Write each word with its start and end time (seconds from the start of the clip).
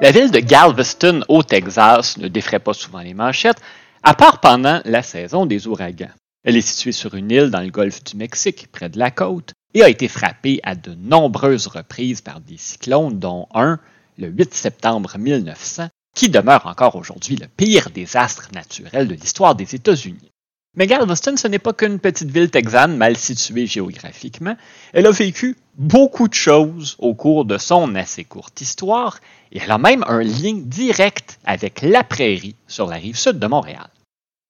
La 0.00 0.10
ville 0.10 0.30
de 0.30 0.40
Galveston, 0.40 1.24
au 1.28 1.42
Texas, 1.42 2.18
ne 2.18 2.28
défrait 2.28 2.58
pas 2.58 2.74
souvent 2.74 3.00
les 3.00 3.14
manchettes, 3.14 3.60
à 4.02 4.14
part 4.14 4.40
pendant 4.40 4.82
la 4.84 5.02
saison 5.02 5.46
des 5.46 5.66
ouragans. 5.66 6.10
Elle 6.42 6.56
est 6.56 6.60
située 6.60 6.92
sur 6.92 7.14
une 7.14 7.30
île 7.30 7.50
dans 7.50 7.60
le 7.60 7.70
golfe 7.70 8.02
du 8.04 8.16
Mexique, 8.16 8.68
près 8.70 8.88
de 8.88 8.98
la 8.98 9.10
côte, 9.10 9.52
et 9.72 9.82
a 9.82 9.88
été 9.88 10.08
frappée 10.08 10.60
à 10.62 10.74
de 10.74 10.94
nombreuses 10.94 11.68
reprises 11.68 12.20
par 12.20 12.40
des 12.40 12.58
cyclones, 12.58 13.18
dont 13.18 13.46
un, 13.54 13.78
le 14.18 14.28
8 14.28 14.52
septembre 14.52 15.16
1900, 15.16 15.88
qui 16.14 16.28
demeure 16.28 16.66
encore 16.66 16.96
aujourd'hui 16.96 17.36
le 17.36 17.46
pire 17.46 17.90
désastre 17.90 18.48
naturel 18.52 19.08
de 19.08 19.14
l'histoire 19.14 19.54
des 19.54 19.74
États-Unis. 19.74 20.33
Mais 20.76 20.88
Galveston, 20.88 21.36
ce 21.36 21.46
n'est 21.46 21.60
pas 21.60 21.72
qu'une 21.72 22.00
petite 22.00 22.30
ville 22.30 22.50
texane 22.50 22.96
mal 22.96 23.16
située 23.16 23.66
géographiquement. 23.66 24.56
Elle 24.92 25.06
a 25.06 25.12
vécu 25.12 25.56
beaucoup 25.76 26.26
de 26.26 26.34
choses 26.34 26.96
au 26.98 27.14
cours 27.14 27.44
de 27.44 27.58
son 27.58 27.94
assez 27.94 28.24
courte 28.24 28.60
histoire 28.60 29.20
et 29.52 29.60
elle 29.62 29.70
a 29.70 29.78
même 29.78 30.04
un 30.08 30.22
lien 30.22 30.54
direct 30.56 31.38
avec 31.44 31.82
la 31.82 32.02
prairie 32.02 32.56
sur 32.66 32.88
la 32.88 32.96
rive 32.96 33.16
sud 33.16 33.38
de 33.38 33.46
Montréal. 33.46 33.88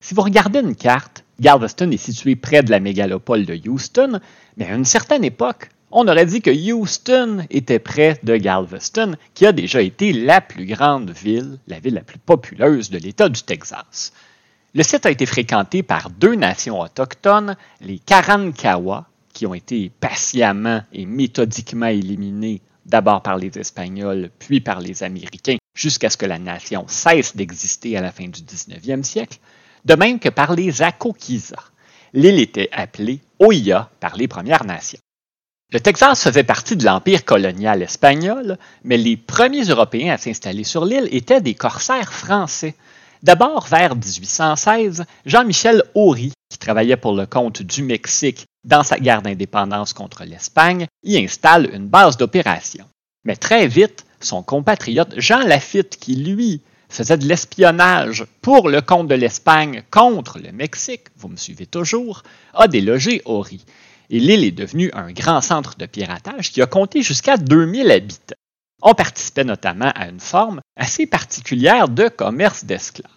Si 0.03 0.15
vous 0.15 0.23
regardez 0.23 0.61
une 0.61 0.75
carte, 0.75 1.25
Galveston 1.41 1.91
est 1.91 1.99
situé 1.99 2.37
près 2.37 2.63
de 2.63 2.71
la 2.71 2.81
mégalopole 2.81 3.45
de 3.45 3.69
Houston, 3.69 4.21
mais 4.57 4.67
à 4.67 4.75
une 4.75 4.85
certaine 4.87 5.25
époque, 5.25 5.69
on 5.91 6.09
aurait 6.09 6.27
dit 6.27 6.41
que 6.41 6.73
Houston 6.73 7.47
était 7.51 7.79
près 7.79 8.19
de 8.23 8.37
Galveston, 8.37 9.17
qui 9.35 9.47
a 9.47 9.53
déjà 9.53 9.83
été 9.83 10.13
la 10.13 10.41
plus 10.41 10.67
grande 10.67 11.11
ville, 11.11 11.59
la 11.69 11.81
ville 11.81 11.95
la 11.95 12.03
plus 12.03 12.19
populeuse 12.19 12.91
de 12.91 12.99
l'État 12.99 13.29
du 13.29 13.43
Texas. 13.43 14.13
Le 14.77 14.83
site 14.83 15.07
a 15.07 15.11
été 15.13 15.25
fréquenté 15.25 15.85
par 15.85 16.11
deux 16.11 16.35
nations 16.35 16.81
autochtones, 16.81 17.57
les 17.81 18.01
Karankawa, 18.01 19.07
qui 19.33 19.47
ont 19.47 19.55
été 19.55 19.89
patiemment 20.01 20.83
et 20.93 21.07
méthodiquement 21.07 21.87
éliminés 21.87 22.61
d'abord 22.85 23.23
par 23.23 23.37
les 23.37 23.57
Espagnols, 23.57 24.31
puis 24.41 24.61
par 24.61 24.81
les 24.81 25.05
Américains, 25.05 25.59
jusqu'à 25.77 26.11
ce 26.11 26.17
que 26.17 26.27
la 26.27 26.41
nation 26.41 26.87
cesse 26.89 27.37
d'exister 27.37 27.97
à 27.97 28.01
la 28.01 28.11
fin 28.11 28.27
du 28.27 28.41
19e 28.43 29.05
siècle, 29.05 29.39
de 29.85 29.95
même 29.95 30.19
que 30.19 30.29
par 30.29 30.55
les 30.55 30.83
Akokiza. 30.83 31.57
L'île 32.13 32.41
était 32.41 32.69
appelée 32.73 33.21
Oya 33.39 33.91
par 34.01 34.17
les 34.17 34.27
Premières 34.27 34.65
Nations. 34.65 34.99
Le 35.73 35.79
Texas 35.79 36.21
faisait 36.21 36.43
partie 36.43 36.77
de 36.77 36.85
l'empire 36.85 37.25
colonial 37.25 37.81
espagnol, 37.81 38.59
mais 38.83 38.97
les 38.97 39.17
premiers 39.17 39.65
Européens 39.65 40.15
à 40.15 40.19
s'installer 40.19 40.65
sur 40.65 40.85
l'île 40.85 41.09
étaient 41.13 41.41
des 41.41 41.55
corsaires 41.55 42.13
français, 42.13 42.75
D'abord, 43.25 43.67
vers 43.69 43.97
1816, 43.97 45.07
Jean-Michel 45.25 45.83
Haury, 45.95 46.35
qui 46.51 46.59
travaillait 46.59 46.99
pour 46.99 47.15
le 47.15 47.25
compte 47.25 47.63
du 47.63 47.83
Mexique 47.83 48.45
dans 48.65 48.83
sa 48.83 48.99
guerre 48.99 49.23
d'indépendance 49.23 49.95
contre 49.95 50.25
l'Espagne, 50.25 50.87
y 51.03 51.17
installe 51.17 51.71
une 51.73 51.89
base 51.89 52.19
d'opération. 52.19 52.85
Mais 53.25 53.37
très 53.37 53.67
vite, 53.67 54.05
son 54.21 54.43
compatriote 54.43 55.15
Jean 55.17 55.39
Lafitte, 55.39 55.97
qui 55.97 56.17
lui 56.17 56.61
faisait 56.91 57.17
de 57.17 57.25
l'espionnage 57.25 58.27
pour 58.43 58.69
le 58.69 58.83
compte 58.83 59.09
de 59.09 59.15
l'Espagne 59.15 59.85
contre 59.91 60.39
le 60.39 60.53
Mexique, 60.53 61.07
vous 61.17 61.29
me 61.29 61.39
suivez 61.39 61.65
toujours, 61.65 62.25
a 62.53 62.69
délogé 62.69 63.23
Haury. 63.25 63.65
Et 64.11 64.21
l'île 64.21 64.45
est 64.45 64.53
devenue 64.53 64.91
un 64.93 65.13
grand 65.13 65.41
centre 65.41 65.79
de 65.79 65.87
piratage 65.87 66.53
qui 66.53 66.61
a 66.61 66.67
compté 66.67 67.01
jusqu'à 67.01 67.39
2000 67.39 67.91
habitants. 67.91 68.35
On 68.83 68.93
participait 68.93 69.45
notamment 69.45 69.93
à 69.95 70.09
une 70.09 70.21
forme 70.21 70.61
assez 70.77 71.07
particulière 71.07 71.89
de 71.89 72.09
commerce 72.09 72.67
d'esclaves. 72.67 73.14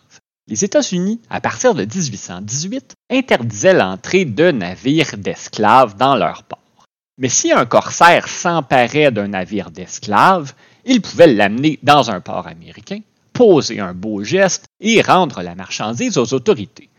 Les 0.50 0.64
États-Unis, 0.64 1.20
à 1.30 1.42
partir 1.42 1.76
de 1.76 1.84
1818, 1.84 2.94
interdisaient 3.10 3.74
l'entrée 3.74 4.24
de 4.24 4.50
navires 4.52 5.18
d'esclaves 5.18 5.98
dans 5.98 6.16
leurs 6.16 6.44
ports. 6.44 6.86
Mais 7.18 7.28
si 7.28 7.52
un 7.52 7.66
corsaire 7.66 8.30
s'emparait 8.30 9.12
d'un 9.12 9.28
navire 9.28 9.72
d'esclaves, 9.72 10.54
il 10.86 11.02
pouvait 11.02 11.28
l'amener 11.28 11.80
dans 11.84 12.12
un 12.12 12.22
port 12.22 12.48
américain, 12.48 13.00
poser 13.34 13.82
un 13.82 13.94
beau 13.94 14.24
geste 14.24 14.66
et 14.80 15.02
rendre 15.02 15.42
la 15.42 15.54
marchandise 15.54 16.18
aux 16.18 16.34
autorités. 16.34 16.90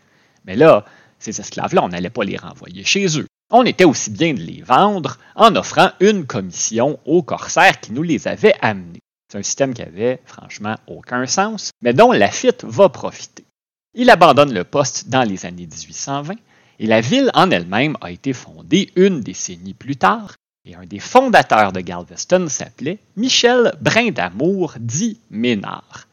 Mais 0.45 0.55
là, 0.55 0.85
ces 1.17 1.39
esclaves-là, 1.39 1.83
on 1.83 1.89
n'allait 1.89 2.11
pas 2.11 2.23
les 2.23 2.37
renvoyer 2.37 2.83
chez 2.83 3.19
eux. 3.19 3.25
On 3.49 3.63
était 3.63 3.83
aussi 3.83 4.11
bien 4.11 4.35
de 4.35 4.41
les 4.41 4.61
vendre 4.61 5.17
en 5.35 5.55
offrant 5.55 5.89
une 5.99 6.27
commission 6.27 6.99
aux 7.05 7.23
corsaires 7.23 7.79
qui 7.79 7.93
nous 7.93 8.03
les 8.03 8.27
avaient 8.27 8.55
amenés. 8.61 8.99
C'est 9.29 9.37
un 9.37 9.43
système 9.43 9.75
qui 9.75 9.83
avait 9.83 10.19
franchement 10.25 10.75
aucun 10.87 11.27
sens, 11.27 11.71
mais 11.81 11.93
dont 11.93 12.11
Lafitte 12.11 12.63
va 12.63 12.89
profiter. 12.89 13.45
Il 13.93 14.09
abandonne 14.09 14.53
le 14.53 14.63
poste 14.63 15.09
dans 15.09 15.21
les 15.21 15.45
années 15.45 15.67
1820 15.67 16.35
et 16.79 16.87
la 16.87 17.01
ville 17.01 17.29
en 17.35 17.51
elle-même 17.51 17.95
a 18.01 18.09
été 18.09 18.33
fondée 18.33 18.91
une 18.95 19.21
décennie 19.21 19.75
plus 19.75 19.97
tard 19.97 20.33
et 20.65 20.75
un 20.75 20.85
des 20.85 20.99
fondateurs 20.99 21.71
de 21.71 21.79
Galveston 21.79 22.47
s'appelait 22.49 22.99
Michel 23.15 23.73
Brindamour, 23.81 24.73
dit 24.79 25.19
Ménard. 25.29 26.07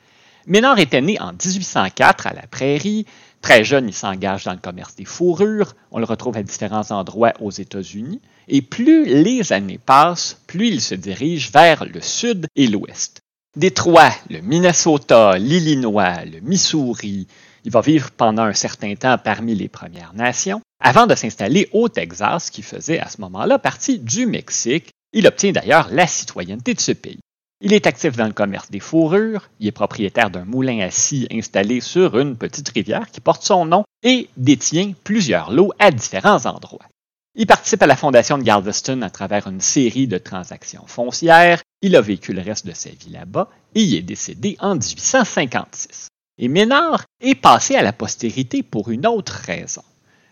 Ménard 0.47 0.78
était 0.78 1.00
né 1.00 1.21
en 1.21 1.33
1804 1.33 2.27
à 2.27 2.34
la 2.34 2.47
Prairie 2.47 3.06
Très 3.41 3.65
jeune, 3.65 3.89
il 3.89 3.95
s'engage 3.95 4.45
dans 4.45 4.53
le 4.53 4.59
commerce 4.59 4.97
des 4.97 5.05
fourrures. 5.05 5.75
On 5.91 5.99
le 5.99 6.05
retrouve 6.05 6.37
à 6.37 6.43
différents 6.43 6.91
endroits 6.91 7.33
aux 7.41 7.51
États-Unis. 7.51 8.21
Et 8.49 8.63
plus 8.63 9.05
les 9.05 9.53
années 9.53 9.79
passent, 9.79 10.41
plus 10.47 10.69
il 10.69 10.81
se 10.81 10.95
dirige 10.95 11.51
vers 11.53 11.85
le 11.85 12.01
sud 12.01 12.47
et 12.57 12.67
l'ouest. 12.67 13.21
Détroit, 13.57 14.13
le 14.29 14.41
Minnesota, 14.41 15.39
l'Illinois, 15.39 16.25
le 16.25 16.41
Missouri. 16.41 17.27
Il 17.65 17.73
va 17.73 17.81
vivre 17.81 18.11
pendant 18.11 18.43
un 18.43 18.53
certain 18.53 18.95
temps 18.95 19.17
parmi 19.17 19.55
les 19.55 19.69
Premières 19.69 20.13
Nations, 20.15 20.61
avant 20.79 21.07
de 21.07 21.15
s'installer 21.15 21.69
au 21.73 21.89
Texas, 21.89 22.51
qui 22.51 22.63
faisait 22.63 23.01
à 23.01 23.09
ce 23.09 23.21
moment-là 23.23 23.59
partie 23.59 23.99
du 23.99 24.27
Mexique. 24.27 24.91
Il 25.13 25.27
obtient 25.27 25.53
d'ailleurs 25.53 25.89
la 25.91 26.07
citoyenneté 26.07 26.75
de 26.75 26.81
ce 26.81 26.93
pays. 26.93 27.19
Il 27.62 27.72
est 27.72 27.87
actif 27.87 28.17
dans 28.17 28.27
le 28.27 28.34
commerce 28.34 28.71
des 28.71 28.81
fourrures, 28.81 29.49
il 29.61 29.67
est 29.67 29.72
propriétaire 29.72 30.28
d'un 30.28 30.44
moulin 30.44 30.81
à 30.81 30.91
scie 30.91 31.27
installé 31.33 31.81
sur 31.81 32.19
une 32.19 32.37
petite 32.37 32.69
rivière 32.69 33.11
qui 33.11 33.22
porte 33.22 33.43
son 33.43 33.65
nom 33.65 33.84
et 34.03 34.28
détient 34.37 34.93
plusieurs 35.05 35.50
lots 35.50 35.72
à 35.78 35.91
différents 35.91 36.45
endroits. 36.45 36.84
Il 37.34 37.47
participe 37.47 37.83
à 37.83 37.87
la 37.87 37.97
fondation 37.97 38.37
de 38.37 38.43
Galveston 38.43 39.00
à 39.00 39.09
travers 39.09 39.47
une 39.47 39.61
série 39.61 40.06
de 40.06 40.19
transactions 40.19 40.87
foncières. 40.87 41.62
Il 41.81 41.97
a 41.97 42.03
vécu 42.03 42.34
le 42.34 42.43
reste 42.43 42.66
de 42.66 42.72
sa 42.72 42.91
vie 42.91 43.11
là-bas 43.11 43.49
et 43.75 43.83
y 43.83 43.97
est 43.97 44.03
décédé 44.03 44.56
en 44.61 44.75
1856. 44.75 46.09
Et 46.39 46.49
Ménard 46.49 47.05
est 47.22 47.34
passé 47.34 47.75
à 47.75 47.83
la 47.83 47.93
postérité 47.93 48.62
pour 48.62 48.91
une 48.91 49.06
autre 49.06 49.33
raison. 49.33 49.83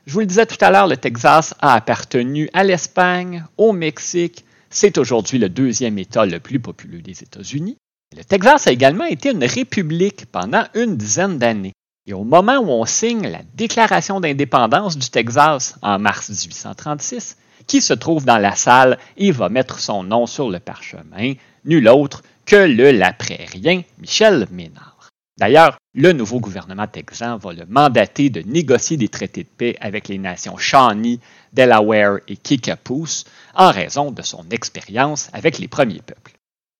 Je 0.06 0.12
vous 0.12 0.20
le 0.20 0.26
disais 0.26 0.44
tout 0.44 0.62
à 0.62 0.70
l'heure, 0.70 0.88
le 0.88 0.98
Texas 0.98 1.54
a 1.60 1.74
appartenu 1.74 2.50
à 2.52 2.64
l'Espagne, 2.64 3.44
au 3.56 3.72
Mexique, 3.72 4.44
c'est 4.74 4.98
aujourd'hui 4.98 5.38
le 5.38 5.48
deuxième 5.48 5.98
État 5.98 6.26
le 6.26 6.40
plus 6.40 6.58
populeux 6.58 7.00
des 7.00 7.22
États-Unis. 7.22 7.78
Le 8.14 8.24
Texas 8.24 8.66
a 8.66 8.72
également 8.72 9.04
été 9.04 9.30
une 9.30 9.44
république 9.44 10.26
pendant 10.26 10.64
une 10.74 10.96
dizaine 10.96 11.38
d'années. 11.38 11.72
Et 12.06 12.12
au 12.12 12.24
moment 12.24 12.58
où 12.58 12.68
on 12.68 12.84
signe 12.84 13.28
la 13.28 13.40
Déclaration 13.54 14.20
d'indépendance 14.20 14.98
du 14.98 15.08
Texas 15.08 15.78
en 15.80 15.98
mars 15.98 16.28
1836, 16.28 17.38
qui 17.66 17.80
se 17.80 17.94
trouve 17.94 18.24
dans 18.24 18.36
la 18.36 18.56
salle 18.56 18.98
et 19.16 19.30
va 19.30 19.48
mettre 19.48 19.78
son 19.78 20.02
nom 20.02 20.26
sur 20.26 20.50
le 20.50 20.58
parchemin, 20.58 21.34
nul 21.64 21.88
autre 21.88 22.22
que 22.44 22.56
le 22.56 22.90
laprérien 22.90 23.82
Michel 23.98 24.46
Ménard. 24.50 25.08
D'ailleurs, 25.38 25.78
le 25.94 26.12
nouveau 26.12 26.40
gouvernement 26.40 26.88
texan 26.88 27.36
va 27.36 27.52
le 27.52 27.66
mandater 27.66 28.28
de 28.28 28.40
négocier 28.40 28.96
des 28.96 29.08
traités 29.08 29.44
de 29.44 29.48
paix 29.48 29.76
avec 29.80 30.08
les 30.08 30.18
nations 30.18 30.56
Shawnee, 30.56 31.20
Delaware 31.52 32.18
et 32.26 32.36
Kickapoo 32.36 33.06
en 33.54 33.70
raison 33.70 34.10
de 34.10 34.22
son 34.22 34.44
expérience 34.50 35.30
avec 35.32 35.58
les 35.60 35.68
premiers 35.68 36.02
peuples. 36.02 36.32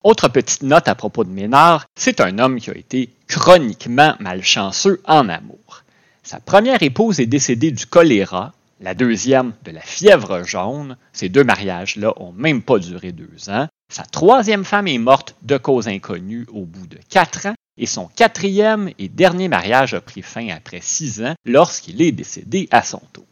Autre 0.02 0.28
petite 0.28 0.64
note 0.64 0.88
à 0.88 0.96
propos 0.96 1.22
de 1.22 1.30
Ménard, 1.30 1.86
c'est 1.96 2.20
un 2.20 2.38
homme 2.40 2.58
qui 2.58 2.70
a 2.70 2.76
été 2.76 3.10
chroniquement 3.28 4.16
malchanceux 4.18 5.00
en 5.06 5.28
amour. 5.28 5.84
Sa 6.24 6.40
première 6.40 6.82
épouse 6.82 7.20
est 7.20 7.26
décédée 7.26 7.70
du 7.70 7.86
choléra, 7.86 8.52
la 8.80 8.94
deuxième 8.94 9.52
de 9.64 9.70
la 9.70 9.80
fièvre 9.80 10.42
jaune. 10.42 10.96
Ces 11.12 11.28
deux 11.28 11.44
mariages-là 11.44 12.12
ont 12.16 12.32
même 12.32 12.62
pas 12.62 12.78
duré 12.78 13.12
deux 13.12 13.48
ans. 13.48 13.68
Sa 13.92 14.02
troisième 14.02 14.64
femme 14.64 14.88
est 14.88 14.98
morte 14.98 15.36
de 15.42 15.56
cause 15.56 15.86
inconnue 15.86 16.46
au 16.52 16.64
bout 16.64 16.86
de 16.88 16.98
quatre 17.08 17.46
ans 17.46 17.54
et 17.76 17.86
son 17.86 18.06
quatrième 18.06 18.90
et 18.98 19.08
dernier 19.08 19.48
mariage 19.48 19.94
a 19.94 20.00
pris 20.00 20.22
fin 20.22 20.48
après 20.48 20.80
six 20.80 21.22
ans 21.22 21.34
lorsqu'il 21.44 22.00
est 22.02 22.12
décédé 22.12 22.68
à 22.70 22.82
son 22.82 23.00
tour. 23.12 23.24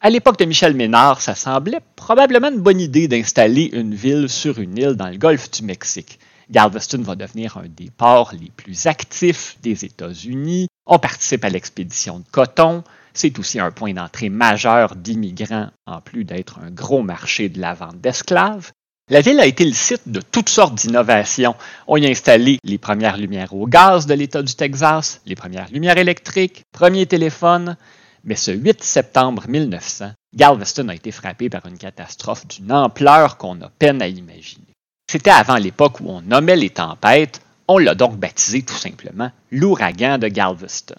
À 0.00 0.10
l'époque 0.10 0.38
de 0.38 0.44
Michel 0.44 0.74
Ménard, 0.74 1.22
ça 1.22 1.34
semblait 1.34 1.80
probablement 1.96 2.50
une 2.50 2.60
bonne 2.60 2.80
idée 2.80 3.08
d'installer 3.08 3.70
une 3.72 3.94
ville 3.94 4.28
sur 4.28 4.58
une 4.58 4.76
île 4.76 4.96
dans 4.96 5.08
le 5.08 5.16
golfe 5.16 5.50
du 5.50 5.62
Mexique. 5.62 6.18
Galveston 6.50 7.00
va 7.00 7.16
devenir 7.16 7.56
un 7.56 7.68
des 7.68 7.90
ports 7.90 8.34
les 8.38 8.50
plus 8.50 8.86
actifs 8.86 9.56
des 9.62 9.86
États-Unis. 9.86 10.68
On 10.84 10.98
participe 10.98 11.44
à 11.44 11.48
l'expédition 11.48 12.18
de 12.18 12.24
coton. 12.30 12.84
C'est 13.14 13.38
aussi 13.38 13.58
un 13.60 13.70
point 13.70 13.94
d'entrée 13.94 14.28
majeur 14.28 14.94
d'immigrants, 14.96 15.70
en 15.86 16.00
plus 16.02 16.24
d'être 16.24 16.58
un 16.58 16.70
gros 16.70 17.02
marché 17.02 17.48
de 17.48 17.60
la 17.60 17.72
vente 17.72 18.00
d'esclaves. 18.00 18.72
La 19.10 19.20
ville 19.20 19.38
a 19.38 19.44
été 19.44 19.66
le 19.66 19.74
site 19.74 20.08
de 20.08 20.22
toutes 20.22 20.48
sortes 20.48 20.76
d'innovations. 20.76 21.54
On 21.86 21.98
y 21.98 22.06
a 22.06 22.08
installé 22.08 22.58
les 22.64 22.78
premières 22.78 23.18
lumières 23.18 23.52
au 23.52 23.66
gaz 23.66 24.06
de 24.06 24.14
l'État 24.14 24.42
du 24.42 24.54
Texas, 24.54 25.20
les 25.26 25.34
premières 25.34 25.68
lumières 25.70 25.98
électriques, 25.98 26.62
premier 26.72 27.04
téléphone, 27.04 27.76
mais 28.24 28.34
ce 28.34 28.50
8 28.50 28.82
septembre 28.82 29.44
1900, 29.46 30.12
Galveston 30.34 30.88
a 30.88 30.94
été 30.94 31.10
frappé 31.10 31.50
par 31.50 31.66
une 31.66 31.76
catastrophe 31.76 32.46
d'une 32.48 32.72
ampleur 32.72 33.36
qu'on 33.36 33.60
a 33.60 33.68
peine 33.78 34.00
à 34.00 34.08
imaginer. 34.08 34.72
C'était 35.06 35.28
avant 35.28 35.56
l'époque 35.56 36.00
où 36.00 36.08
on 36.08 36.22
nommait 36.22 36.56
les 36.56 36.70
tempêtes 36.70 37.42
On 37.68 37.76
l'a 37.76 37.94
donc 37.94 38.16
baptisé 38.16 38.62
tout 38.62 38.72
simplement 38.72 39.30
l'ouragan 39.50 40.16
de 40.16 40.28
Galveston. 40.28 40.96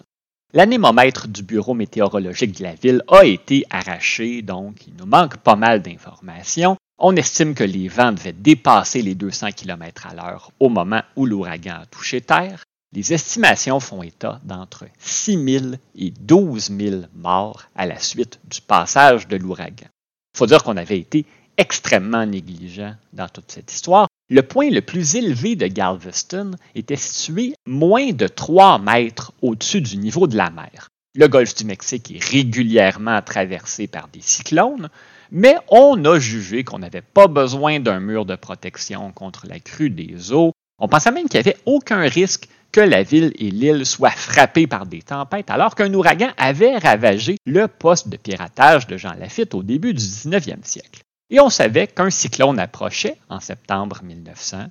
L'anémomètre 0.52 1.26
du 1.26 1.42
bureau 1.42 1.74
météorologique 1.74 2.56
de 2.58 2.62
la 2.62 2.74
ville 2.74 3.02
a 3.08 3.24
été 3.24 3.64
arraché, 3.68 4.42
donc 4.42 4.86
il 4.86 4.94
nous 4.94 5.06
manque 5.06 5.38
pas 5.38 5.56
mal 5.56 5.82
d'informations. 5.82 6.76
On 6.98 7.14
estime 7.14 7.54
que 7.54 7.64
les 7.64 7.88
vents 7.88 8.12
devaient 8.12 8.32
dépasser 8.32 9.02
les 9.02 9.14
200 9.14 9.52
km 9.52 10.06
à 10.06 10.14
l'heure 10.14 10.50
au 10.58 10.70
moment 10.70 11.02
où 11.14 11.26
l'ouragan 11.26 11.82
a 11.82 11.86
touché 11.86 12.22
terre. 12.22 12.62
Les 12.94 13.12
estimations 13.12 13.80
font 13.80 14.02
état 14.02 14.40
d'entre 14.44 14.86
6 14.98 15.60
000 15.60 15.64
et 15.94 16.10
12 16.10 16.70
000 16.70 17.02
morts 17.14 17.64
à 17.74 17.84
la 17.84 17.98
suite 17.98 18.40
du 18.50 18.62
passage 18.62 19.28
de 19.28 19.36
l'ouragan. 19.36 19.88
Il 20.34 20.38
faut 20.38 20.46
dire 20.46 20.62
qu'on 20.62 20.78
avait 20.78 20.98
été 20.98 21.26
extrêmement 21.58 22.24
négligent 22.24 22.94
dans 23.12 23.28
toute 23.28 23.52
cette 23.52 23.70
histoire. 23.70 24.08
Le 24.30 24.42
point 24.42 24.70
le 24.70 24.80
plus 24.80 25.16
élevé 25.16 25.54
de 25.54 25.66
Galveston 25.66 26.52
était 26.74 26.96
situé 26.96 27.54
moins 27.66 28.12
de 28.12 28.26
3 28.26 28.78
mètres 28.78 29.34
au-dessus 29.42 29.82
du 29.82 29.98
niveau 29.98 30.26
de 30.26 30.36
la 30.36 30.48
mer. 30.48 30.88
Le 31.14 31.28
golfe 31.28 31.54
du 31.54 31.64
Mexique 31.64 32.10
est 32.10 32.24
régulièrement 32.24 33.20
traversé 33.20 33.86
par 33.86 34.08
des 34.08 34.22
cyclones, 34.22 34.88
mais 35.30 35.56
on 35.68 36.04
a 36.04 36.18
jugé 36.18 36.64
qu'on 36.64 36.78
n'avait 36.78 37.02
pas 37.02 37.26
besoin 37.26 37.80
d'un 37.80 38.00
mur 38.00 38.24
de 38.24 38.36
protection 38.36 39.12
contre 39.12 39.46
la 39.46 39.60
crue 39.60 39.90
des 39.90 40.32
eaux. 40.32 40.52
On 40.78 40.88
pensait 40.88 41.10
même 41.10 41.28
qu'il 41.28 41.40
n'y 41.40 41.48
avait 41.48 41.58
aucun 41.64 42.00
risque 42.00 42.48
que 42.72 42.80
la 42.80 43.02
ville 43.02 43.32
et 43.38 43.50
l'île 43.50 43.86
soient 43.86 44.10
frappées 44.10 44.66
par 44.66 44.84
des 44.86 45.00
tempêtes, 45.00 45.50
alors 45.50 45.74
qu'un 45.74 45.92
ouragan 45.94 46.28
avait 46.36 46.76
ravagé 46.76 47.36
le 47.46 47.68
poste 47.68 48.08
de 48.08 48.16
piratage 48.18 48.86
de 48.86 48.96
Jean 48.96 49.14
Lafitte 49.14 49.54
au 49.54 49.62
début 49.62 49.94
du 49.94 50.02
19e 50.02 50.62
siècle. 50.62 51.00
Et 51.30 51.40
on 51.40 51.48
savait 51.48 51.86
qu'un 51.86 52.10
cyclone 52.10 52.58
approchait 52.58 53.16
en 53.28 53.40
septembre 53.40 54.00
1900, 54.02 54.66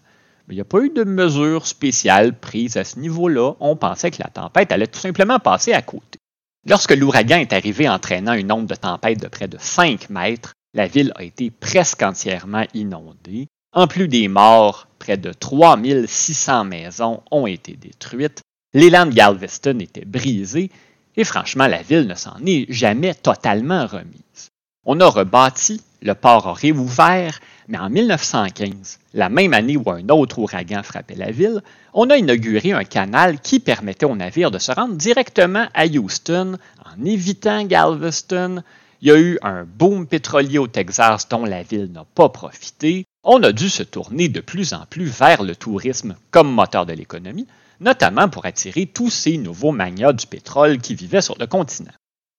mais 0.48 0.54
il 0.54 0.57
n'y 0.57 0.62
a 0.62 0.66
pas 0.66 0.81
eu 0.81 0.92
de 0.92 1.04
mesures 1.04 1.66
spéciales 1.66 2.38
prises 2.38 2.78
à 2.78 2.84
ce 2.84 3.00
niveau-là. 3.00 3.54
On 3.60 3.75
pensait 3.75 4.12
que 4.12 4.22
la 4.22 4.30
tempête 4.30 4.72
allait 4.72 4.88
tout 4.88 5.00
simplement 5.00 5.40
passer 5.40 5.74
à 5.74 5.81
côté. 5.81 6.19
Lorsque 6.68 6.96
l'ouragan 6.96 7.38
est 7.38 7.54
arrivé 7.54 7.88
entraînant 7.88 8.34
une 8.34 8.52
onde 8.52 8.66
de 8.66 8.76
tempête 8.76 9.22
de 9.22 9.28
près 9.28 9.48
de 9.48 9.58
5 9.60 10.10
mètres, 10.10 10.54
la 10.74 10.88
ville 10.88 11.14
a 11.16 11.24
été 11.24 11.52
presque 11.52 12.02
entièrement 12.02 12.66
inondée. 12.74 13.48
En 13.72 13.88
plus 13.88 14.08
des 14.08 14.28
morts, 14.28 14.88
près 14.98 15.18
de 15.18 15.32
3600 15.32 16.66
maisons 16.66 17.22
ont 17.30 17.46
été 17.46 17.74
détruites. 17.74 18.42
L'élan 18.74 19.06
de 19.06 19.14
Galveston 19.14 19.80
était 19.80 20.06
brisé 20.06 20.72
et 21.18 21.24
franchement, 21.24 21.68
la 21.68 21.82
ville 21.82 22.08
ne 22.08 22.16
s'en 22.16 22.38
est 22.46 22.66
jamais 22.70 23.14
totalement 23.14 23.86
remise. 23.86 24.50
On 24.86 25.00
a 25.00 25.08
rebâti, 25.08 25.82
le 26.02 26.14
port 26.14 26.48
a 26.48 26.54
réouvert, 26.54 27.40
mais 27.68 27.78
en 27.78 27.90
1915, 27.90 29.00
la 29.14 29.30
même 29.30 29.54
année 29.54 29.78
où 29.78 29.90
un 29.90 30.08
autre 30.10 30.40
ouragan 30.40 30.84
frappait 30.84 31.16
la 31.16 31.32
ville, 31.32 31.62
on 31.94 32.10
a 32.10 32.18
inauguré 32.18 32.74
un 32.74 32.84
canal 32.84 33.40
qui 33.40 33.60
permettait 33.60 34.06
aux 34.06 34.16
navires 34.16 34.52
de 34.52 34.60
se 34.60 34.72
rendre 34.72 34.96
directement 34.96 35.68
à 35.74 35.88
Houston 35.88 36.58
en 36.86 37.06
évitant 37.06 37.64
Galveston. 37.66 38.62
Il 39.02 39.08
y 39.08 39.12
a 39.12 39.20
eu 39.20 39.40
un 39.42 39.66
boom 39.66 40.06
pétrolier 40.08 40.58
au 40.58 40.68
Texas 40.68 41.28
dont 41.28 41.46
la 41.46 41.64
ville 41.64 41.92
n'a 41.92 42.06
pas 42.16 42.30
profité. 42.30 43.06
On 43.24 43.42
a 43.44 43.52
dû 43.52 43.70
se 43.70 43.84
tourner 43.84 44.30
de 44.30 44.42
plus 44.42 44.74
en 44.74 44.86
plus 44.88 45.06
vers 45.06 45.44
le 45.44 45.56
tourisme 45.56 46.16
comme 46.32 46.52
moteur 46.52 46.86
de 46.86 46.94
l'économie, 46.94 47.48
notamment 47.80 48.30
pour 48.30 48.46
attirer 48.46 48.86
tous 48.86 49.10
ces 49.10 49.38
nouveaux 49.38 49.72
magnats 49.72 50.14
du 50.14 50.28
pétrole 50.28 50.78
qui 50.78 50.94
vivaient 50.94 51.22
sur 51.22 51.38
le 51.40 51.48
continent. 51.48 51.92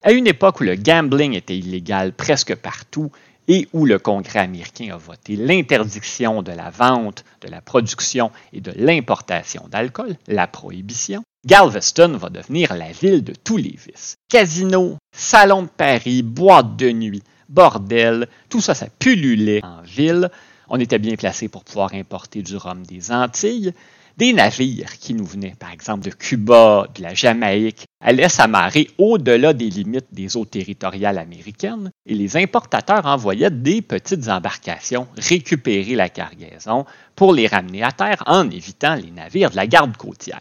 À 0.05 0.13
une 0.13 0.27
époque 0.27 0.61
où 0.61 0.65
le 0.65 0.77
gambling 0.77 1.35
était 1.35 1.59
illégal 1.59 2.13
presque 2.13 2.55
partout 2.55 3.11
et 3.49 3.69
où 3.73 3.87
le 3.87 3.99
Congrès 3.99 4.41
américain 4.41 4.95
a 4.95 4.97
voté 4.97 5.37
l'interdiction 5.37 6.43
de 6.43 6.53
la 6.53 6.71
vente, 6.71 7.25
de 7.41 7.49
la 7.49 7.61
production 7.61 8.31
et 8.53 8.61
de 8.61 8.73
l'importation 8.77 9.67
d'alcool, 9.69 10.17
la 10.27 10.47
prohibition, 10.47 11.23
Galveston 11.47 12.17
va 12.17 12.29
devenir 12.29 12.75
la 12.75 12.91
ville 12.91 13.23
de 13.23 13.33
tous 13.33 13.57
les 13.57 13.77
vices. 13.77 14.17
Casinos, 14.29 14.97
salons 15.13 15.63
de 15.63 15.69
Paris, 15.69 16.23
boîtes 16.23 16.77
de 16.77 16.91
nuit, 16.91 17.23
bordel, 17.49 18.29
tout 18.49 18.61
ça, 18.61 18.75
ça 18.75 18.89
pullulait 18.99 19.65
en 19.65 19.83
ville. 19.83 20.29
On 20.69 20.81
était 20.81 20.99
bien 20.99 21.15
placé 21.15 21.49
pour 21.49 21.63
pouvoir 21.63 21.95
importer 21.95 22.43
du 22.43 22.57
rhum 22.57 22.85
des 22.85 23.13
Antilles. 23.13 23.73
Des 24.17 24.33
navires 24.33 24.99
qui 24.99 25.13
nous 25.13 25.27
venaient, 25.27 25.55
par 25.59 25.71
exemple, 25.73 26.07
de 26.07 26.11
Cuba, 26.11 26.89
de 26.95 27.03
la 27.03 27.13
Jamaïque, 27.13 27.85
allaient 28.01 28.31
s'amarrer 28.31 28.89
au-delà 28.97 29.53
des 29.53 29.69
limites 29.69 30.07
des 30.11 30.39
eaux 30.39 30.47
territoriales 30.47 31.19
américaines 31.19 31.91
et 32.07 32.15
les 32.15 32.39
importateurs 32.39 33.05
envoyaient 33.05 33.51
des 33.51 33.83
petites 33.83 34.29
embarcations 34.29 35.07
récupérer 35.19 35.97
la 35.97 36.09
cargaison 36.09 36.87
pour 37.15 37.35
les 37.35 37.47
ramener 37.47 37.83
à 37.83 37.93
terre 37.93 38.23
en 38.25 38.49
évitant 38.49 38.95
les 38.95 39.11
navires 39.11 39.51
de 39.51 39.57
la 39.57 39.67
garde 39.67 39.99
côtière. 39.99 40.41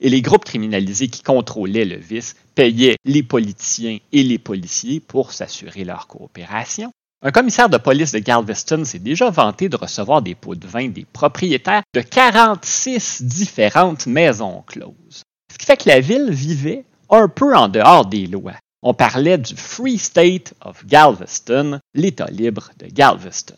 Et 0.00 0.10
les 0.10 0.20
groupes 0.20 0.44
criminalisés 0.44 1.08
qui 1.08 1.22
contrôlaient 1.22 1.86
le 1.86 1.96
vice 1.96 2.36
payaient 2.54 2.96
les 3.06 3.22
politiciens 3.22 3.98
et 4.12 4.22
les 4.22 4.38
policiers 4.38 5.00
pour 5.00 5.32
s'assurer 5.32 5.84
leur 5.84 6.08
coopération. 6.08 6.92
Un 7.26 7.30
commissaire 7.30 7.70
de 7.70 7.78
police 7.78 8.12
de 8.12 8.18
Galveston 8.18 8.84
s'est 8.84 8.98
déjà 8.98 9.30
vanté 9.30 9.70
de 9.70 9.76
recevoir 9.76 10.20
des 10.20 10.34
pots 10.34 10.56
de 10.56 10.66
vin 10.66 10.88
des 10.88 11.06
propriétaires 11.10 11.82
de 11.94 12.02
46 12.02 13.22
différentes 13.22 14.06
maisons 14.06 14.62
closes. 14.66 15.22
Ce 15.50 15.56
qui 15.56 15.64
fait 15.64 15.78
que 15.78 15.88
la 15.88 16.00
ville 16.00 16.30
vivait 16.30 16.84
un 17.08 17.28
peu 17.28 17.56
en 17.56 17.68
dehors 17.68 18.04
des 18.04 18.26
lois. 18.26 18.58
On 18.82 18.92
parlait 18.92 19.38
du 19.38 19.56
Free 19.56 19.96
State 19.96 20.52
of 20.60 20.84
Galveston, 20.84 21.80
l'État 21.94 22.26
libre 22.26 22.72
de 22.78 22.88
Galveston. 22.88 23.56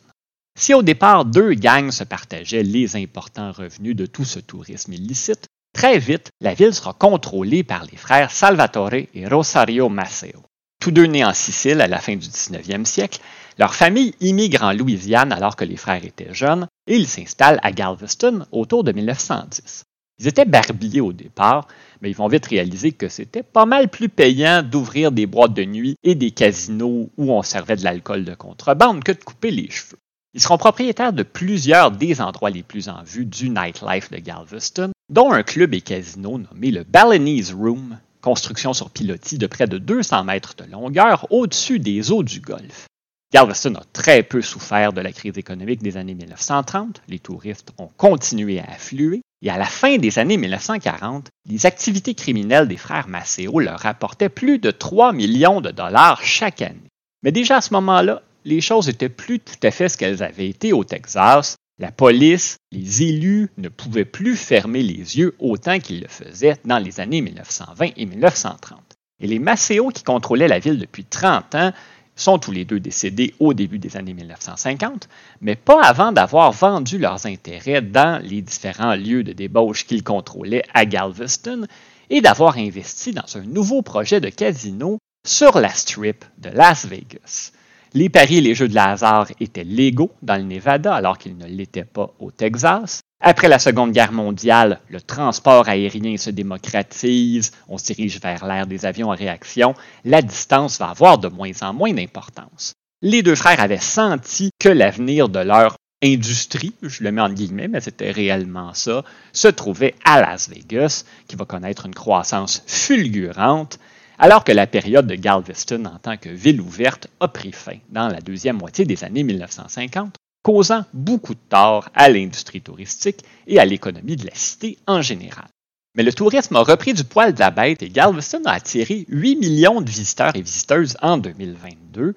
Si 0.56 0.72
au 0.72 0.82
départ 0.82 1.24
deux 1.24 1.54
gangs 1.54 1.90
se 1.90 2.04
partageaient 2.04 2.62
les 2.62 2.94
importants 2.94 3.50
revenus 3.50 3.96
de 3.96 4.06
tout 4.06 4.24
ce 4.24 4.38
tourisme 4.38 4.92
illicite, 4.92 5.48
très 5.74 5.98
vite 5.98 6.28
la 6.40 6.54
ville 6.54 6.72
sera 6.72 6.92
contrôlée 6.92 7.64
par 7.64 7.84
les 7.84 7.96
frères 7.96 8.30
Salvatore 8.30 8.94
et 8.94 9.26
Rosario 9.26 9.88
Maceo. 9.88 10.44
Tous 10.86 10.92
deux 10.92 11.06
nés 11.06 11.24
en 11.24 11.34
Sicile 11.34 11.80
à 11.80 11.88
la 11.88 11.98
fin 11.98 12.14
du 12.14 12.28
19e 12.28 12.84
siècle, 12.84 13.18
leur 13.58 13.74
famille 13.74 14.14
immigre 14.20 14.62
en 14.62 14.72
Louisiane 14.72 15.32
alors 15.32 15.56
que 15.56 15.64
les 15.64 15.76
frères 15.76 16.04
étaient 16.04 16.32
jeunes 16.32 16.68
et 16.86 16.94
ils 16.94 17.08
s'installent 17.08 17.58
à 17.64 17.72
Galveston 17.72 18.46
autour 18.52 18.84
de 18.84 18.92
1910. 18.92 19.82
Ils 20.20 20.28
étaient 20.28 20.44
barbiers 20.44 21.00
au 21.00 21.12
départ, 21.12 21.66
mais 22.00 22.10
ils 22.10 22.16
vont 22.16 22.28
vite 22.28 22.46
réaliser 22.46 22.92
que 22.92 23.08
c'était 23.08 23.42
pas 23.42 23.66
mal 23.66 23.88
plus 23.88 24.08
payant 24.08 24.62
d'ouvrir 24.62 25.10
des 25.10 25.26
boîtes 25.26 25.54
de 25.54 25.64
nuit 25.64 25.96
et 26.04 26.14
des 26.14 26.30
casinos 26.30 27.10
où 27.16 27.32
on 27.32 27.42
servait 27.42 27.74
de 27.74 27.82
l'alcool 27.82 28.24
de 28.24 28.36
contrebande 28.36 29.02
que 29.02 29.10
de 29.10 29.24
couper 29.24 29.50
les 29.50 29.68
cheveux. 29.68 29.98
Ils 30.34 30.40
seront 30.40 30.56
propriétaires 30.56 31.12
de 31.12 31.24
plusieurs 31.24 31.90
des 31.90 32.20
endroits 32.20 32.50
les 32.50 32.62
plus 32.62 32.88
en 32.88 33.02
vue 33.02 33.26
du 33.26 33.50
nightlife 33.50 34.12
de 34.12 34.18
Galveston, 34.18 34.92
dont 35.08 35.32
un 35.32 35.42
club 35.42 35.74
et 35.74 35.80
casino 35.80 36.38
nommé 36.38 36.70
le 36.70 36.84
Balinese 36.84 37.52
Room, 37.52 37.98
construction 38.26 38.72
sur 38.72 38.90
pilotis 38.90 39.38
de 39.38 39.46
près 39.46 39.68
de 39.68 39.78
200 39.78 40.24
mètres 40.24 40.56
de 40.58 40.64
longueur 40.64 41.28
au-dessus 41.30 41.78
des 41.78 42.10
eaux 42.10 42.24
du 42.24 42.40
Golfe. 42.40 42.88
Galveston 43.32 43.76
a 43.76 43.84
très 43.92 44.24
peu 44.24 44.42
souffert 44.42 44.92
de 44.92 45.00
la 45.00 45.12
crise 45.12 45.38
économique 45.38 45.80
des 45.80 45.96
années 45.96 46.16
1930. 46.16 47.02
Les 47.06 47.20
touristes 47.20 47.70
ont 47.78 47.88
continué 47.96 48.58
à 48.58 48.64
affluer. 48.64 49.20
Et 49.42 49.50
à 49.50 49.58
la 49.58 49.64
fin 49.64 49.98
des 49.98 50.18
années 50.18 50.38
1940, 50.38 51.28
les 51.48 51.66
activités 51.66 52.14
criminelles 52.14 52.66
des 52.66 52.76
frères 52.76 53.06
Maceo 53.06 53.60
leur 53.60 53.78
rapportaient 53.78 54.28
plus 54.28 54.58
de 54.58 54.72
3 54.72 55.12
millions 55.12 55.60
de 55.60 55.70
dollars 55.70 56.24
chaque 56.24 56.62
année. 56.62 56.90
Mais 57.22 57.30
déjà 57.30 57.58
à 57.58 57.60
ce 57.60 57.74
moment-là, 57.74 58.22
les 58.44 58.60
choses 58.60 58.88
n'étaient 58.88 59.08
plus 59.08 59.38
tout 59.38 59.54
à 59.62 59.70
fait 59.70 59.88
ce 59.88 59.96
qu'elles 59.96 60.24
avaient 60.24 60.48
été 60.48 60.72
au 60.72 60.82
Texas. 60.82 61.54
La 61.78 61.92
police, 61.92 62.56
les 62.72 63.02
élus 63.02 63.50
ne 63.58 63.68
pouvaient 63.68 64.06
plus 64.06 64.34
fermer 64.34 64.82
les 64.82 65.18
yeux 65.18 65.34
autant 65.38 65.78
qu'ils 65.78 66.00
le 66.00 66.08
faisaient 66.08 66.56
dans 66.64 66.78
les 66.78 67.00
années 67.00 67.20
1920 67.20 67.90
et 67.98 68.06
1930. 68.06 68.80
Et 69.20 69.26
les 69.26 69.38
Maceo 69.38 69.90
qui 69.90 70.02
contrôlaient 70.02 70.48
la 70.48 70.58
ville 70.58 70.78
depuis 70.78 71.04
30 71.04 71.54
ans 71.54 71.72
sont 72.14 72.38
tous 72.38 72.50
les 72.50 72.64
deux 72.64 72.80
décédés 72.80 73.34
au 73.40 73.52
début 73.52 73.78
des 73.78 73.98
années 73.98 74.14
1950, 74.14 75.06
mais 75.42 75.54
pas 75.54 75.82
avant 75.82 76.12
d'avoir 76.12 76.50
vendu 76.52 76.96
leurs 76.96 77.26
intérêts 77.26 77.82
dans 77.82 78.22
les 78.24 78.40
différents 78.40 78.94
lieux 78.94 79.22
de 79.22 79.34
débauche 79.34 79.86
qu'ils 79.86 80.02
contrôlaient 80.02 80.64
à 80.72 80.86
Galveston 80.86 81.66
et 82.08 82.22
d'avoir 82.22 82.56
investi 82.56 83.12
dans 83.12 83.36
un 83.36 83.42
nouveau 83.42 83.82
projet 83.82 84.22
de 84.22 84.30
casino 84.30 84.96
sur 85.26 85.60
la 85.60 85.68
strip 85.68 86.24
de 86.38 86.48
Las 86.48 86.86
Vegas. 86.86 87.52
Les 87.96 88.10
paris 88.10 88.36
et 88.36 88.40
les 88.42 88.54
jeux 88.54 88.68
de 88.68 88.76
hasard 88.76 89.28
étaient 89.40 89.64
légaux 89.64 90.12
dans 90.20 90.36
le 90.36 90.42
Nevada 90.42 90.94
alors 90.94 91.16
qu'ils 91.16 91.38
ne 91.38 91.46
l'étaient 91.46 91.86
pas 91.86 92.12
au 92.18 92.30
Texas. 92.30 93.00
Après 93.22 93.48
la 93.48 93.58
Seconde 93.58 93.92
Guerre 93.92 94.12
mondiale, 94.12 94.80
le 94.90 95.00
transport 95.00 95.66
aérien 95.66 96.18
se 96.18 96.28
démocratise, 96.28 97.52
on 97.68 97.78
se 97.78 97.86
dirige 97.86 98.20
vers 98.20 98.44
l'ère 98.44 98.66
des 98.66 98.84
avions 98.84 99.12
à 99.12 99.14
réaction, 99.14 99.74
la 100.04 100.20
distance 100.20 100.78
va 100.78 100.90
avoir 100.90 101.16
de 101.16 101.28
moins 101.28 101.52
en 101.62 101.72
moins 101.72 101.94
d'importance. 101.94 102.74
Les 103.00 103.22
deux 103.22 103.34
frères 103.34 103.62
avaient 103.62 103.78
senti 103.78 104.50
que 104.60 104.68
l'avenir 104.68 105.30
de 105.30 105.38
leur 105.38 105.76
industrie, 106.04 106.74
je 106.82 107.02
le 107.02 107.12
mets 107.12 107.22
en 107.22 107.32
guillemets, 107.32 107.68
mais 107.68 107.80
c'était 107.80 108.10
réellement 108.10 108.74
ça, 108.74 109.04
se 109.32 109.48
trouvait 109.48 109.94
à 110.04 110.20
Las 110.20 110.50
Vegas, 110.50 111.06
qui 111.28 111.36
va 111.36 111.46
connaître 111.46 111.86
une 111.86 111.94
croissance 111.94 112.62
fulgurante, 112.66 113.78
alors 114.18 114.44
que 114.44 114.52
la 114.52 114.66
période 114.66 115.06
de 115.06 115.14
Galveston 115.14 115.84
en 115.84 115.98
tant 115.98 116.16
que 116.16 116.28
ville 116.28 116.60
ouverte 116.60 117.08
a 117.20 117.28
pris 117.28 117.52
fin 117.52 117.76
dans 117.90 118.08
la 118.08 118.20
deuxième 118.20 118.56
moitié 118.56 118.84
des 118.84 119.04
années 119.04 119.22
1950 119.22 120.14
causant 120.42 120.84
beaucoup 120.94 121.34
de 121.34 121.40
tort 121.48 121.88
à 121.94 122.08
l'industrie 122.08 122.60
touristique 122.60 123.24
et 123.48 123.58
à 123.58 123.64
l'économie 123.64 124.16
de 124.16 124.26
la 124.26 124.34
cité 124.34 124.78
en 124.86 125.02
général. 125.02 125.48
Mais 125.96 126.04
le 126.04 126.12
tourisme 126.12 126.54
a 126.56 126.60
repris 126.60 126.94
du 126.94 127.04
poil 127.04 127.34
de 127.34 127.40
la 127.40 127.50
bête 127.50 127.82
et 127.82 127.88
Galveston 127.88 128.42
a 128.44 128.52
attiré 128.52 129.06
8 129.08 129.36
millions 129.36 129.80
de 129.80 129.90
visiteurs 129.90 130.36
et 130.36 130.42
visiteuses 130.42 130.96
en 131.02 131.16
2022. 131.16 132.14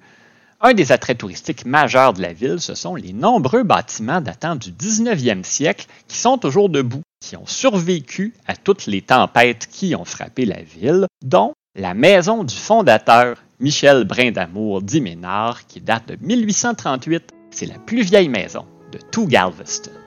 Un 0.60 0.74
des 0.74 0.92
attraits 0.92 1.18
touristiques 1.18 1.64
majeurs 1.64 2.12
de 2.12 2.22
la 2.22 2.34
ville, 2.34 2.60
ce 2.60 2.74
sont 2.74 2.94
les 2.94 3.14
nombreux 3.14 3.62
bâtiments 3.62 4.20
datant 4.20 4.54
du 4.54 4.70
19e 4.70 5.42
siècle 5.42 5.86
qui 6.06 6.18
sont 6.18 6.36
toujours 6.36 6.68
debout, 6.68 7.02
qui 7.20 7.36
ont 7.36 7.46
survécu 7.46 8.34
à 8.46 8.54
toutes 8.54 8.86
les 8.86 9.02
tempêtes 9.02 9.66
qui 9.72 9.96
ont 9.96 10.04
frappé 10.04 10.44
la 10.44 10.62
ville, 10.62 11.06
dont 11.24 11.54
la 11.76 11.94
maison 11.94 12.42
du 12.42 12.54
fondateur 12.54 13.36
Michel 13.60 14.04
Brindamour 14.04 14.82
d'Iménard, 14.82 15.66
qui 15.66 15.80
date 15.80 16.08
de 16.08 16.16
1838. 16.20 17.32
C'est 17.50 17.66
la 17.66 17.78
plus 17.78 18.02
vieille 18.02 18.28
maison 18.28 18.66
de 18.92 18.98
tout 19.10 19.26
Galveston. 19.26 19.99